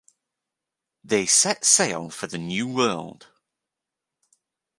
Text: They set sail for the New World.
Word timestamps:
They 1.03 1.27
set 1.27 1.63
sail 1.63 2.09
for 2.09 2.25
the 2.25 2.39
New 2.39 2.67
World. 2.67 3.27